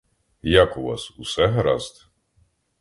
[0.53, 2.05] Як у вас, усе гаразд?